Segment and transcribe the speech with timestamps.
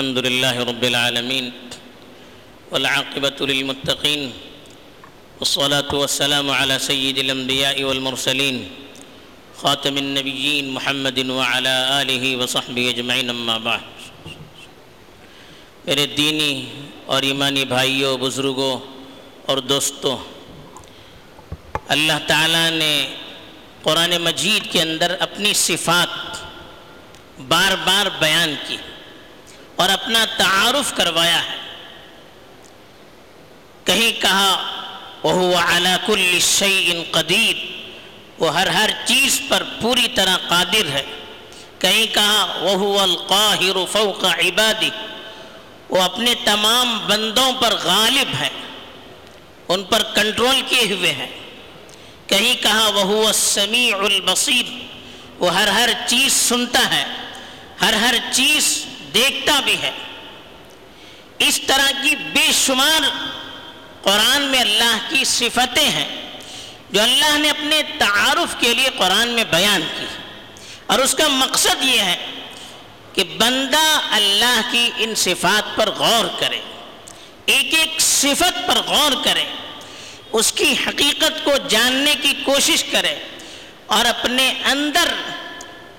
[0.00, 1.52] الحمد لله رب العالمين
[2.72, 4.32] والعاقبة للمتقين
[5.38, 8.56] والصلاة والسلام على سيد الأنبياء والمرسلين
[9.56, 13.84] خاتم النبيين محمد وعلى آله وصحبه أجمعين أما بعد.
[15.84, 16.52] میرے دینی
[17.06, 18.78] اور ایمانی بھائیوں، بزرگوں
[19.46, 20.16] اور دوستوں،
[21.88, 22.94] اللہ تعالیٰ نے
[23.82, 26.36] قرآن مجید کے اندر اپنی صفات
[27.48, 28.76] بار بار بیان کی۔
[29.80, 31.56] اور اپنا تعارف کروایا ہے۔
[33.84, 34.70] کہیں کہا
[35.22, 37.56] وہ اعلیٰ کل شعی قدیر
[38.38, 41.02] وہ ہر ہر چیز پر پوری طرح قادر ہے۔
[41.78, 44.90] کہیں کہا وہ القاہر فوق عبادی
[45.88, 48.48] وہ اپنے تمام بندوں پر غالب ہے۔
[49.68, 51.30] ان پر کنٹرول کیے ہوئے ہیں۔
[52.26, 54.84] کہیں کہا وہ السمیع البصیر
[55.38, 57.04] وہ ہر ہر چیز سنتا ہے۔
[57.80, 59.90] ہر ہر چیز دیکھتا بھی ہے۔
[61.38, 63.00] اس طرح کی بے شمار
[64.02, 66.30] قرآن میں اللہ کی صفتیں ہیں
[66.90, 70.06] جو اللہ نے اپنے تعارف کے لیے قرآن میں بیان کی۔
[70.86, 72.16] اور اس کا مقصد یہ ہے
[73.12, 76.60] کہ بندہ اللہ کی ان صفات پر غور کرے،
[77.46, 79.44] ایک ایک صفت پر غور کرے،
[80.32, 83.16] اس کی حقیقت کو جاننے کی کوشش کرے
[83.86, 85.08] اور اپنے اندر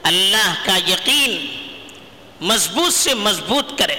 [0.03, 1.60] اللہ کا یقین
[2.41, 3.95] مضبوط سے مضبوط کرے،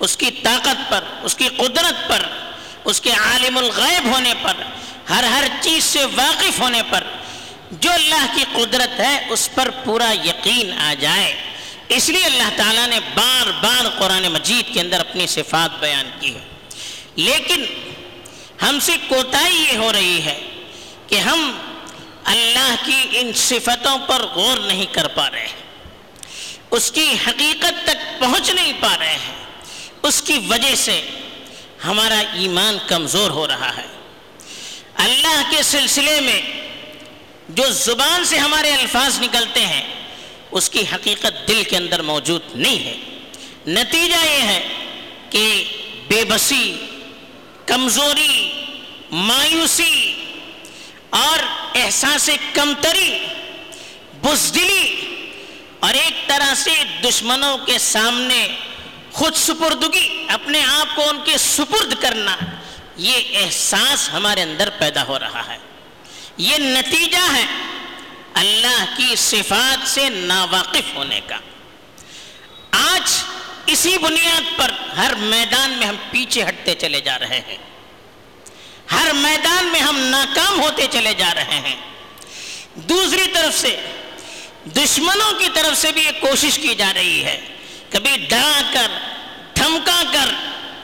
[0.00, 2.22] اس کی طاقت پر، اس کی قدرت پر،
[2.84, 4.52] اس کے عالم الغیب ہونے پر،
[5.10, 7.04] ہر ہر چیز سے واقف ہونے پر،
[7.70, 11.36] جو اللہ کی قدرت ہے، اس پر پورا یقین آ جائے۔
[11.88, 16.34] اس لیے اللہ تعالیٰ نے بار بار قرآن مجید کے اندر اپنی صفات بیان کی
[16.34, 16.40] ہے
[17.16, 17.64] لیکن
[18.62, 20.40] ہم سے کوتاہی یہ ہو رہی ہے
[21.06, 21.58] کہ ہم
[22.24, 25.65] اللہ کی ان صفتوں پر غور نہیں کر پا رہے۔ ہیں
[26.70, 29.34] اس کی حقیقت تک پہنچ نہیں پا رہے ہیں۔
[30.02, 31.02] اس کی وجہ سے
[31.84, 33.86] ہمارا ایمان کمزور ہو رہا ہے۔
[34.94, 36.42] اللہ کے سلسلے میں
[37.48, 39.82] جو زبان سے ہمارے الفاظ نکلتے ہیں،
[40.50, 42.96] اس کی حقیقت دل کے اندر موجود نہیں ہے۔
[43.66, 44.68] نتیجہ یہ ہے
[45.30, 45.64] کہ
[46.08, 46.76] بے بسی،
[47.66, 48.52] کمزوری،
[49.10, 50.24] مایوسی
[51.10, 51.38] اور
[51.74, 53.18] احساس کمتری،
[54.22, 54.95] بزدلی
[55.86, 56.70] اور ایک طرح سے
[57.04, 58.48] دشمنوں کے سامنے
[59.12, 62.36] خود سپردگی، اپنے آپ کو ان کے سپرد کرنا،
[62.96, 65.58] یہ احساس ہمارے اندر پیدا ہو رہا ہے۔
[66.36, 67.44] یہ نتیجہ ہے
[68.34, 71.36] اللہ کی صفات سے ناواقف ہونے کا۔
[72.70, 73.22] آج
[73.66, 77.58] اسی بنیاد پر ہر میدان میں ہم پیچھے ہٹتے چلے جا رہے ہیں۔
[78.92, 81.76] ہر میدان میں ہم ناکام ہوتے چلے جا رہے ہیں۔
[82.74, 83.80] دوسری طرف سے
[84.66, 87.40] دشمنوں کی طرف سے بھی یہ کوشش کی جا رہی ہے۔
[87.90, 88.90] کبھی ڈرا کر،
[89.56, 90.34] دھمکا کر،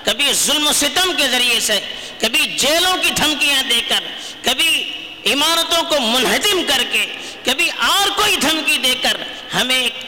[0.04, 1.80] کبھی ظلم و ستم کے ذریعے سے،
[2.20, 4.04] کبھی جیلوں کی دھمکیاں دے کر،
[4.42, 4.92] کبھی
[5.26, 7.06] عمارتوں کو منہدم کر کے،
[7.44, 9.16] کبھی اور کوئی دھمکی دے کر
[9.54, 10.04] ہمیں ایک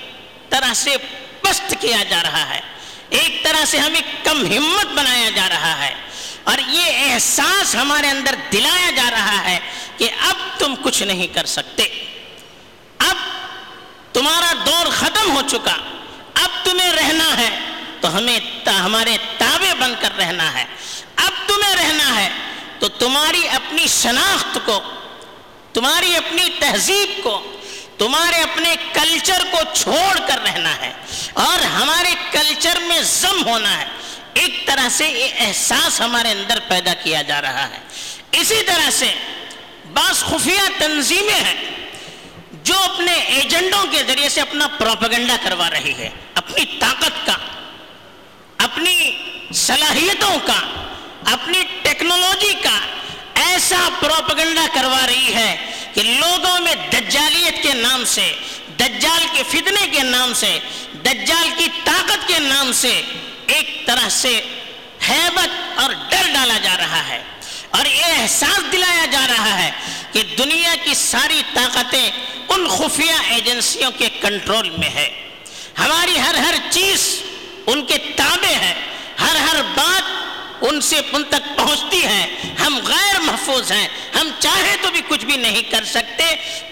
[0.50, 0.96] طرح سے
[1.40, 2.60] پست کیا جا رہا ہے۔
[3.10, 5.94] ایک طرح سے ہمیں کم ہمت بنایا جا رہا ہے۔
[6.44, 9.58] اور یہ احساس ہمارے اندر دلایا جا رہا ہے
[9.96, 12.03] کہ اب تم کچھ نہیں کر سکتے۔
[14.14, 15.76] تمہارا دور ختم ہو چکا۔
[16.34, 17.58] اب تمہیں رہنا ہے۔
[18.00, 20.64] تو ہمیں ہمارے تابع بن کر رہنا ہے۔
[21.16, 22.28] اب تمہیں رہنا ہے۔
[22.78, 24.80] تو تمہاری اپنی شناخت کو،
[25.72, 27.56] تمہاری اپنی تہذیب کو،
[27.98, 30.92] تمہارے اپنے کلچر کو چھوڑ کر رہنا ہے۔
[31.32, 33.84] اور ہمارے کلچر میں ضم ہونا ہے۔
[34.34, 37.78] ایک طرح سے یہ احساس ہمارے اندر پیدا کیا جا رہا ہے۔
[38.32, 39.14] اسی طرح سے
[39.92, 41.83] بعض خفیہ تنظیمیں ہیں۔
[42.64, 47.36] جو اپنے ایجنڈوں کے ذریعے سے اپنا پروپگنڈا کروا رہی ہے، اپنی طاقت کا،
[48.58, 49.16] اپنی
[49.52, 50.58] صلاحیتوں کا،
[51.32, 52.78] اپنی ٹیکنالوجی کا
[53.34, 58.32] ایسا پروپگنڈا کروا رہی ہے کہ لوگوں میں دجالیت کے نام سے،
[58.80, 60.58] دجال کے فتنے کے نام سے،
[61.04, 63.02] دجال کی طاقت کے نام سے
[63.46, 64.40] ایک طرح سے
[65.10, 67.22] حیبت اور ڈر ڈالا جا رہا ہے۔
[67.76, 69.70] اور یہ احساس دلایا جا رہا ہے
[70.12, 72.10] کہ دنیا کی ساری طاقتیں
[72.48, 75.28] ان خفیہ ایجنسیوں کے کنٹرول میں ہے۔
[75.78, 77.22] ہماری ہر ہر چیز
[77.66, 78.74] ان کے تابع ہے۔
[79.20, 80.02] ہر ہر بات
[80.64, 82.26] ان سے ان تک پہنچتی ہے۔
[82.66, 83.88] ہم غیر محفوظ ہیں۔
[84.20, 86.24] ہم چاہے تو بھی کچھ بھی نہیں کر سکتے۔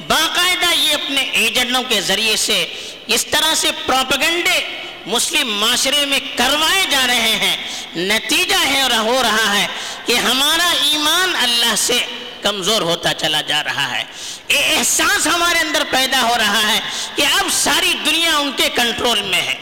[0.08, 2.66] باقاعدہ یہ اپنے ایجنٹوں کے ذریعے سے
[3.06, 7.56] اس طرح سے پروپگنڈے مسلم معاشرے میں کروائے جا رہے ہیں۔
[7.96, 9.66] نتیجہ ہے اور ہو رہا ہے۔
[10.06, 11.98] کہ ہمارا ایمان اللہ سے
[12.42, 14.04] کمزور ہوتا چلا جا رہا ہے۔
[14.48, 16.80] یہ احساس ہمارے اندر پیدا ہو رہا ہے
[17.14, 19.54] کہ اب ساری دنیا ان کے کنٹرول میں ہے۔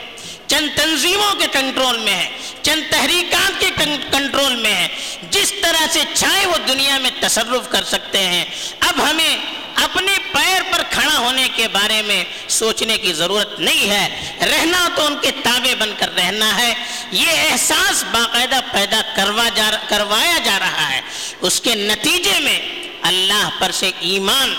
[0.46, 2.30] چند تنظیموں کے کنٹرول میں ہے،
[2.62, 3.70] چند تحریکات کے
[4.10, 4.88] کنٹرول میں ہے۔
[5.30, 8.44] جس طرح سے چاہے وہ دنیا میں تصرف کر سکتے ہیں،
[8.80, 9.36] اب ہمیں
[9.74, 15.06] اپنے پیر پر کھڑا ہونے کے بارے میں سوچنے کی ضرورت نہیں ہے۔ رہنا تو
[15.06, 16.74] ان کے تابع بن کر رہنا ہے۔
[17.10, 21.00] یہ احساس باقاعدہ پیدا کروا جا کروایا جا رہا ہے۔
[21.40, 22.60] اس کے نتیجے میں
[23.02, 24.54] اللہ پر سے ایمان،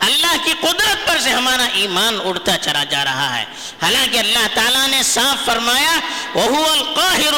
[0.00, 3.44] اللہ کی قدرت پر سے ہمارا ایمان اڑتا چلا جا رہا ہے۔
[3.82, 5.98] حالانکہ اللہ تعالیٰ نے صاف فرمایا
[6.34, 7.34] وہ القاہر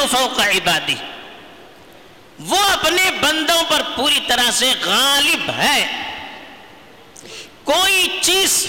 [0.49, 0.95] عبادی
[2.39, 6.10] وہ اپنے بندوں پر پوری طرح سے غالب ہے۔
[7.63, 8.67] کوئی چیز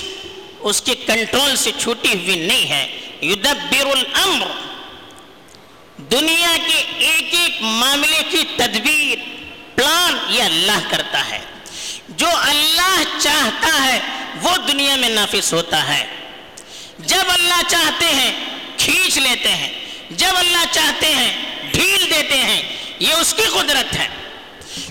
[0.61, 4.47] اس کے کنٹرول سے چھوٹی ہوئی نہیں ہے۔ یدبر الامر۔
[5.99, 9.19] دنیا کے ایک ایک معاملے کی تدبیر،
[9.75, 11.41] پلان یہ اللہ کرتا ہے۔
[12.09, 14.01] جو اللہ چاہتا ہے،
[14.43, 16.07] وہ دنیا میں نافذ ہوتا ہے۔
[16.99, 18.33] جب اللہ چاہتے ہیں،
[18.79, 19.73] کھینچ لیتے ہیں۔
[20.11, 22.63] جب اللہ چاہتے ہیں، ڈھیل دیتے ہیں۔
[22.99, 24.09] یہ اس کی قدرت ہے۔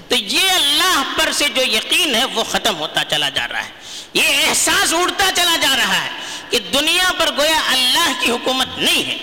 [0.08, 3.81] تو یہ اللہ پر سے جو یقین ہے، وہ ختم ہوتا چلا جا رہا ہے۔
[4.14, 6.10] یہ احساس اڑتا چلا جا رہا ہے
[6.50, 9.18] کہ دنیا پر گویا اللہ کی حکومت نہیں ہے۔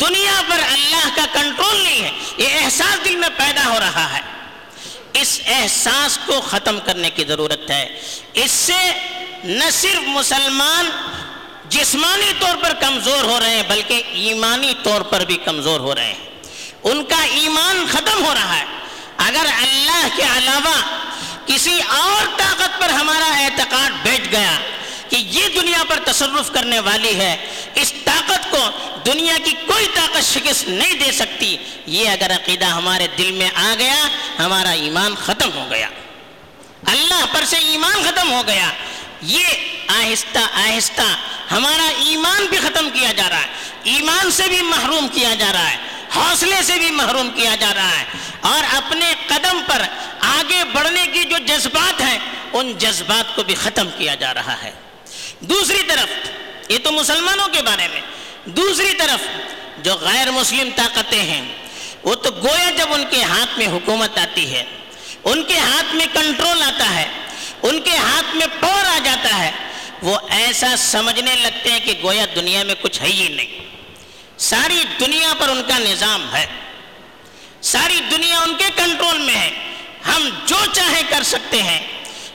[0.00, 4.20] دنیا پر اللہ کا کنٹرول نہیں ہے۔ یہ احساس دل میں پیدا ہو رہا ہے۔
[5.12, 8.00] اس احساس کو ختم کرنے کی ضرورت ہے۔
[8.34, 8.92] اس سے
[9.44, 10.90] نہ صرف مسلمان
[11.68, 16.04] جسمانی طور پر کمزور ہو رہے ہیں، بلکہ ایمانی طور پر بھی کمزور ہو رہے
[16.04, 16.30] ہیں۔
[16.82, 18.64] ان کا ایمان ختم ہو رہا ہے۔
[19.16, 21.04] اگر اللہ کے علاوہ
[21.48, 24.58] کسی اور طاقت پر ہمارا اعتقاد بیٹھ گیا
[25.08, 28.70] کہ یہ دنیا پر تصرف کرنے والی ہے، اس طاقت کو
[29.06, 31.56] دنیا کی کوئی طاقت شکست نہیں دے سکتی،
[31.86, 34.08] یہ اگر عقیدہ ہمارے دل میں آ گیا،
[34.38, 35.88] ہمارا ایمان ختم ہو گیا۔
[36.86, 38.72] اللہ پر سے ایمان ختم ہو گیا۔
[39.22, 39.44] یہ
[39.88, 41.16] آہستہ آہستہ
[41.50, 43.46] ہمارا ایمان بھی ختم کیا جا رہا ہے۔
[43.82, 45.76] ایمان سے بھی محروم کیا جا رہا ہے،
[46.16, 48.04] حوصلے سے بھی محروم کیا جا رہا ہے۔
[48.40, 49.82] اور اپنے قدم پر
[50.20, 52.18] آگے بڑھنے کی جو جذبات ہیں،
[52.52, 54.70] ان جذبات کو بھی ختم کیا جا رہا ہے۔
[55.40, 56.28] دوسری طرف،
[56.68, 58.00] یہ تو مسلمانوں کے بارے میں۔
[58.44, 59.20] دوسری طرف،
[59.78, 61.42] جو غیر مسلم طاقتیں ہیں،
[62.02, 64.64] وہ تو گویا جب ان کے ہاتھ میں حکومت آتی ہے،
[65.24, 67.08] ان کے ہاتھ میں کنٹرول آتا ہے،
[67.62, 69.50] ان کے ہاتھ میں پور آ جاتا ہے،
[70.02, 73.68] وہ ایسا سمجھنے لگتے ہیں کہ گویا دنیا میں کچھ ہے ہی نہیں۔
[74.38, 76.46] ساری دنیا پر ان کا نظام ہے۔
[77.60, 79.67] ساری دنیا ان کے کنٹرول میں ہے۔
[80.08, 81.80] ہم جو چاہیں کر سکتے ہیں،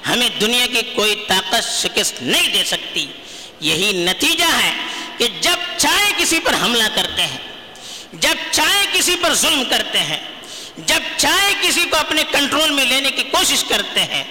[0.07, 3.05] ہمیں دنیا کی کوئی طاقت شکست نہیں دے سکتی۔
[3.61, 4.71] یہی نتیجہ ہے
[5.17, 7.37] کہ جب چاہے کسی پر حملہ کرتے ہیں،
[8.13, 10.17] جب چاہے کسی پر ظلم کرتے ہیں،
[10.77, 14.23] جب چاہے کسی کو اپنے کنٹرول میں لینے کی کوشش کرتے ہیں،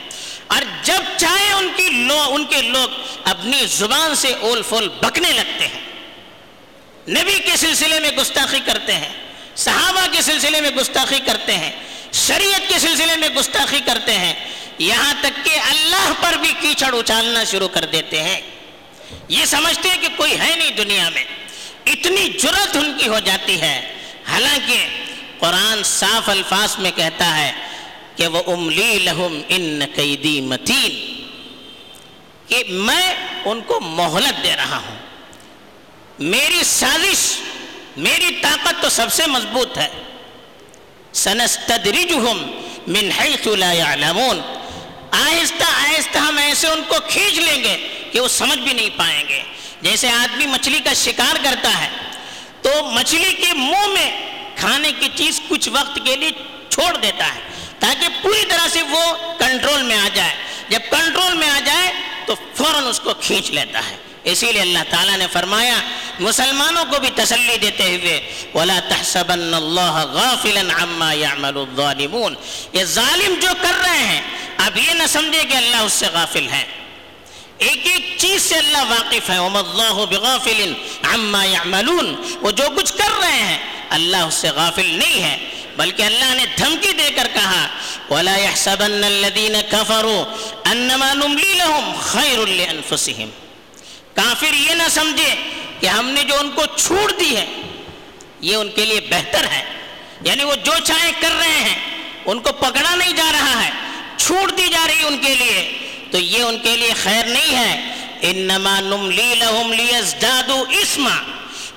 [0.47, 2.89] اور جب چاہے ان کی لو، ان کے لوگ
[3.25, 5.81] اپنی زبان سے اول فول بکنے لگتے ہیں۔
[7.11, 9.13] نبی کے سلسلے میں گستاخی کرتے ہیں،
[9.57, 11.71] صحابہ کے سلسلے میں گستاخی کرتے ہیں
[12.13, 14.35] شریعت کے سلسلے میں گستاخی کرتے ہیں،
[14.79, 18.41] یہاں تک کہ اللہ پر بھی کیچڑ اچھالنا شروع کر دیتے ہیں۔
[19.29, 21.25] یہ سمجھتے ہیں کہ کوئی ہے نہیں دنیا میں،
[21.87, 23.97] اتنی جرت ان کی ہو جاتی ہے۔
[24.29, 24.87] حالانکہ
[25.39, 27.53] قرآن صاف الفاظ میں کہتا ہے
[28.17, 31.23] کہ وہ املی لہم ان قیدی متین
[32.49, 33.15] کہ میں
[33.45, 34.97] ان کو مہلت دے رہا ہوں۔
[36.19, 37.37] میری سازش،
[37.97, 39.89] میری طاقت تو سب سے مضبوط ہے۔
[41.13, 42.39] سنستدرجہم
[42.87, 44.41] من حیث لا يعلمون۔
[45.11, 47.77] آہستہ آہستہ ہم ایسے ان کو کھینچ لیں گے
[48.13, 49.43] کہ وہ سمجھ بھی نہیں پائیں گے۔
[49.83, 51.89] جیسے آدمی مچھلی کا شکار کرتا ہے،
[52.63, 54.11] تو مچھلی کے منہ میں
[54.57, 56.31] کھانے کی چیز کچھ وقت کے لیے
[56.69, 57.41] چھوڑ دیتا ہے،
[57.79, 60.35] تاکہ پوری طرح سے وہ کنٹرول میں آ جائے۔
[60.69, 61.93] جب کنٹرول میں آ جائے
[62.27, 65.75] تو فوراً اس کو کھینچ لیتا ہے۔ اسی لیے اللہ تعالیٰ نے فرمایا،
[66.21, 72.35] مسلمانوں کو بھی تسلی دیتے ہوئے، ولا تحسبن اللہ غافلا عما يعمل الظالمون۔
[72.73, 74.21] یہ ظالم جو کر رہے ہیں،
[74.57, 76.65] اب یہ نہ سمجھے کہ اللہ اس سے غافل ہے۔
[77.59, 82.93] ایک ایک چیز سے اللہ واقف ہے، وما اللہ بغافل عما يعملون۔ وہ جو کچھ
[82.93, 83.59] کر رہے ہیں،
[83.91, 85.37] اللہ اس سے غافل نہیں ہے۔
[85.77, 87.69] بلکہ اللہ نے دھمکی دے کر کہا،
[88.11, 90.25] ولا يحسبن الذين كفروا
[90.65, 93.42] انما نملي لهم خير لانفسهم
[94.15, 95.35] کافر یہ نہ سمجھے
[95.81, 97.47] کہ ہم نے جو ان کو چھوٹ دی ہے،
[98.41, 99.65] یہ ان کے لیے بہتر ہے۔
[100.21, 101.79] یعنی وہ جو چاہے کر رہے ہیں،
[102.27, 103.71] ان کو پکڑا نہیں جا رہا ہے
[104.17, 105.79] چھوٹ دی جا رہی ان کے لیے۔
[106.11, 111.17] تو یہ ان کے لیے خیر نہیں ہے۔ انما نملی لہم لیزدادو اسما۔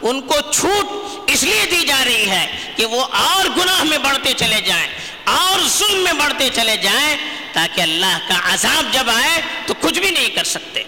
[0.01, 0.85] ان کو چھوٹ
[1.29, 4.87] اس لیے دی جا رہی ہے کہ وہ اور گناہ میں بڑھتے چلے جائیں،
[5.23, 7.17] اور ظلم میں بڑھتے چلے جائیں،
[7.53, 10.83] تاکہ اللہ کا عذاب جب آئے تو کچھ بھی نہیں کر سکتے۔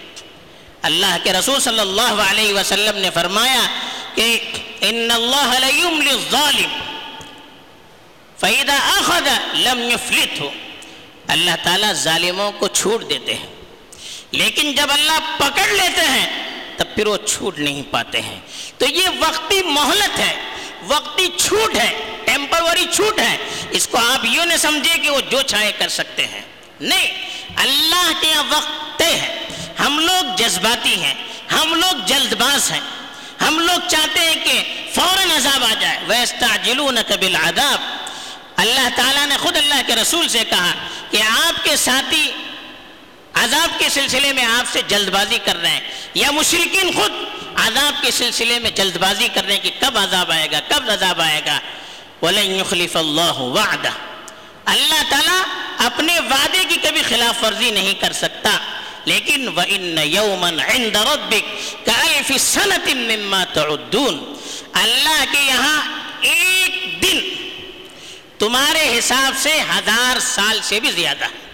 [0.87, 3.61] اللہ کے رسول صلی اللہ علیہ وسلم نے فرمایا
[4.15, 4.39] کہ
[4.81, 5.69] ان اللہ
[6.09, 6.79] الظالم
[8.39, 10.49] فعیدہ اخذ لم يفلت ہو
[11.27, 13.45] اللہ تعالیٰ ظالموں کو چھوٹ دیتے ہیں۔
[14.31, 18.39] لیکن جب اللہ پکڑ لیتے ہیں، تب پھر وہ چھوٹ نہیں پاتے ہیں۔
[18.77, 20.35] تو یہ وقتی مہلت ہے،
[20.87, 23.37] وقتی چھوٹ ہے ٹیمپروری چھوٹ ہے۔
[23.69, 26.41] اس کو آپ یوں نہ سمجھے کہ وہ جو چاہے کر سکتے ہیں۔
[26.79, 28.86] نہیں، اللہ کے وقت
[29.79, 31.13] ہم لوگ جذباتی ہیں،
[31.51, 32.79] ہم لوگ جلد باز ہیں۔
[33.41, 37.83] ہم لوگ چاہتے ہیں کہ فوراً عذاب آ جائے۔ وَيَسْتَعْجِلُونَكَ بِالْعَذَابِ۔
[38.55, 40.71] اللہ تعالیٰ نے خود اللہ کے رسول سے کہا
[41.09, 42.31] کہ آپ کے ساتھی
[43.33, 45.79] عذاب کے سلسلے میں آپ سے جلد بازی کر رہے ہیں۔
[46.13, 47.11] یا مشرقین خود
[47.55, 50.91] عذاب کے سلسلے میں جلد بازی کر رہے ہیں کہ کب عذاب آئے گا، کب
[50.91, 51.59] عذاب آئے گا۔
[52.21, 53.87] وَلَن يُخْلِفَ اللَّهُ وَعْدَ
[54.65, 55.43] اللہ تعالیٰ
[55.77, 58.49] اپنے وعدے کی کبھی خلاف ورزی نہیں کر سکتا۔
[59.07, 61.45] لیکن وَإِنَّ يَوْمًا عِنْدَ رَبِّكَ
[61.85, 64.17] كَأَلْفِ سَنَةٍ مِّمَّا تَعُدُّونَ۔
[64.73, 67.19] اللہ کے یہاں ایک دن
[68.39, 71.47] تمہارے حساب سے ہزار سال سے بھی زیادہ۔ ہے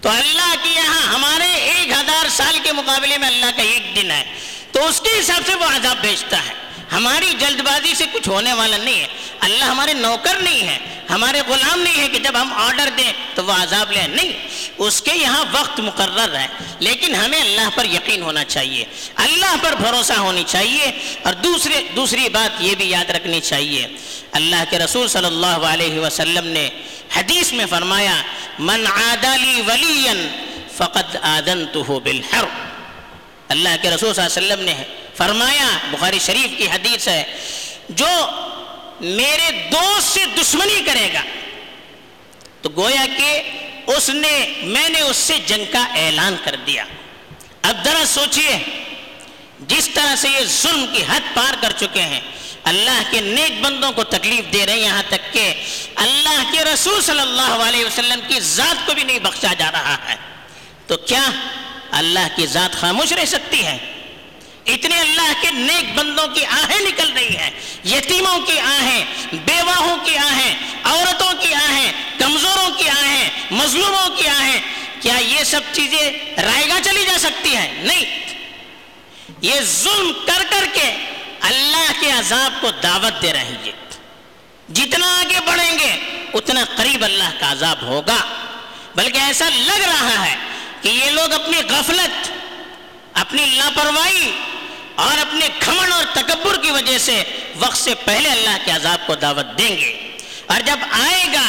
[0.00, 4.10] تو اللہ کے یہاں ہمارے ایک ہزار سال کے مقابلے میں اللہ کا ایک دن
[4.10, 4.38] ہے۔
[4.72, 6.65] تو اس کے حساب سے وہ عذاب بھیجتا ہے۔
[6.96, 9.06] ہماری جلد بازی سے کچھ ہونے والا نہیں ہے۔
[9.40, 10.78] اللہ ہمارے نوکر نہیں ہے،
[11.10, 14.32] ہمارے غلام نہیں ہے کہ جب ہم آرڈر دیں تو وہ عذاب لیں نہیں،
[14.78, 16.46] اس کے یہاں وقت مقرر ہے،
[16.78, 18.84] لیکن ہمیں اللہ پر یقین ہونا چاہیے۔
[19.16, 23.86] اللہ پر بھروسہ ہونی چاہیے۔ اور دوسرے، دوسری بات یہ بھی یاد رکھنی چاہیے۔
[24.32, 26.68] اللہ کے رسول صلی اللہ علیہ وسلم نے
[27.16, 28.22] حدیث میں فرمایا،
[28.58, 30.08] من عادلی ولی
[30.76, 32.48] فقد آدنته بالحرب
[33.48, 37.36] اللہ کے رسول صلی اللہ علیہ وسلم نے فرمایا، بخاری شریف کی حدیث ہے،
[37.88, 38.08] جو
[39.00, 41.22] میرے دوست سے دشمنی کرے گا،
[42.62, 43.42] تو گویا کہ
[43.86, 46.84] اس نے، میں نے اس سے جنگ کا اعلان کر دیا۔
[47.62, 48.58] اب ذرا سوچئے،
[49.60, 52.20] جس طرح سے یہ ظلم کی حد پار کر چکے ہیں،
[52.64, 55.54] اللہ کے نیک بندوں کو تکلیف دے رہے ہیں، یہاں تک کہ
[55.96, 59.96] اللہ کے رسول صلی اللہ علیہ وسلم کی ذات کو بھی نہیں بخشا جا رہا
[60.08, 60.16] ہے۔
[60.86, 61.30] تو کیا
[61.90, 63.78] اللہ کی ذات خاموش رہ سکتی ہے؟
[64.66, 67.50] اتنے اللہ کے نیک بندوں کی آہیں نکل رہی ہیں،
[67.84, 70.54] یتیموں کی آہیں، بیواہوں کی آہیں،
[70.84, 74.60] عورتوں کی آہیں، کمزوروں کی آہیں، مظلوموں کی آہیں۔
[75.00, 78.34] کیا یہ سب چیزیں رائے گا چلی جا سکتی ہیں؟ نہیں۔
[79.40, 80.94] یہ ظلم کر کر کے
[81.40, 83.72] اللہ کے عذاب کو دعوت دے رہی ہے۔
[84.68, 88.16] جتنا آگے بڑھیں گے، اتنا قریب اللہ کا عذاب ہوگا۔
[88.94, 90.36] بلکہ ایسا لگ رہا ہے
[90.82, 92.30] کہ یہ لوگ اپنی غفلت،
[93.14, 94.32] اپنی لاپرواہی
[94.96, 97.22] اور اپنے کھمن اور تکبر کی وجہ سے
[97.56, 101.42] وقت سے پہلے اللہ کے عذاب کو دعوت دیں گے۔ اور جب آئے گا،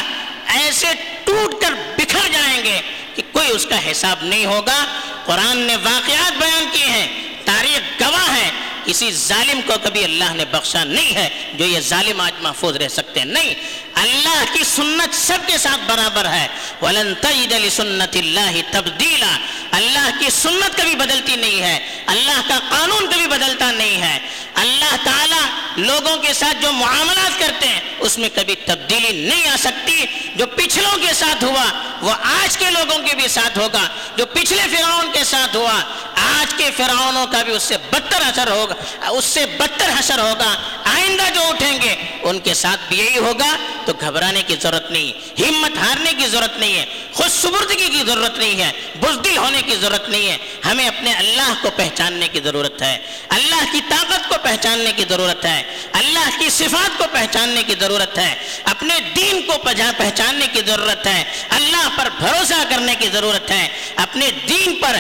[0.48, 0.88] ایسے
[1.24, 2.82] ٹوٹ کر بکھر جائیں گے
[3.16, 4.86] کہ کوئی اس کا حساب نہیں ہوگا۔
[5.26, 7.08] قرآن نے واقعات بیان کیے ہیں،
[7.46, 8.52] تاریخ گواہ ہے۔
[8.86, 12.88] کسی ظالم کو کبھی اللہ نے بخشا نہیں ہے جو یہ ظالم آج محفوظ رہ
[12.88, 13.56] سکتے ہیں۔ نہیں
[14.02, 16.48] اللہ کی سنت سب کے ساتھ برابر ہے۔
[16.82, 19.38] وَلَن تَجِدَ لِسُنَّتِ اللَّهِ تَبْدِيلًا۔
[19.72, 24.20] اللہ کی سنت کبھی بدلتی نہیں ہے۔ اللہ کا قانون کبھی بدلتا نہیں ہے۔
[24.56, 25.42] اللہ تعالیٰ
[25.78, 30.46] لوگوں کے ساتھ جو معاملات کرتے ہیں، اس میں کبھی تبدیلی نہیں آ سکتی۔ جو
[30.48, 31.66] پچھلوں کے ساتھ ہوا،
[32.02, 35.80] وہ آج کے لوگوں کے بھی ساتھ ہوگا۔ جو پچھلے فرعون کے ساتھ ہوا،
[36.16, 40.58] آج کے فرعونوں کا بھی اس سے بدتر اثر ہوگا، اس سے بدتر حشر ہوگا۔
[41.08, 41.96] آئندہ جو اٹھیں گے،
[42.30, 45.12] ان کے ساتھ بھی یہی ہوگا، تو گھبرانے کی ضرورت نہیں،
[45.42, 48.72] ہمت ہارنے کی ضرورت نہیں ہے خود سبردگی کی ضرورت نہیں ہے،
[49.02, 52.98] بزدل ہونے کی ضرورت نہیں ہے، ہمیں اپنے اللہ کو پہچاننے کی ضرورت ہے،
[53.30, 55.62] اللہ کی طاقت کو پہچاننے کی ضرورت ہے،
[55.94, 58.34] اللہ کی صفات کو پہچاننے کی ضرورت ہے،
[58.74, 63.68] اپنے دین کو پہچاننے کی ضرورت ہے، اللہ پر بھروسہ کرنے کی ضرورت ہے،
[64.06, 64.98] اپنے دین پر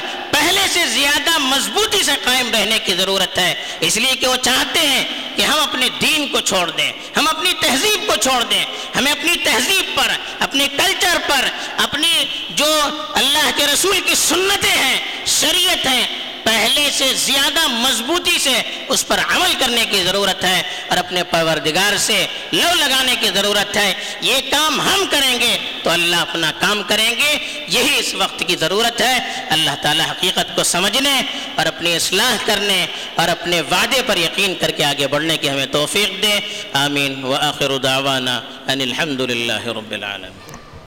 [0.47, 4.79] پہلے سے زیادہ مضبوطی سے قائم رہنے کی ضرورت ہے۔ اس لیے کہ وہ چاہتے
[4.79, 5.03] ہیں
[5.35, 9.35] کہ ہم اپنے دین کو چھوڑ دیں، ہم اپنی تہذیب کو چھوڑ دیں۔ ہمیں اپنی
[9.43, 11.45] تہذیب پر، اپنے کلچر پر،
[11.77, 12.81] اپنی جو
[13.13, 16.07] اللہ کے رسول کی سنتیں ہیں، شریعت ہیں
[16.47, 21.97] پہلے سے زیادہ مضبوطی سے اس پر عمل کرنے کی ضرورت ہے اور اپنے پروردگار
[21.97, 26.81] سے لو لگانے کی ضرورت ہے۔ یہ کام ہم کریں گے تو اللہ اپنا کام
[26.87, 31.21] کریں گے۔ یہی اس وقت کی ضرورت ہے۔ اللہ تعالی حقیقت کو سمجھنے
[31.55, 32.85] اور اپنی اصلاح کرنے
[33.15, 36.39] اور اپنے وعدے پر یقین کر کے آگے بڑھنے کی ہمیں توفیق دے۔
[36.73, 40.46] آمین۔ وآخر دعوانا ان الحمد للہ رب العالمین۔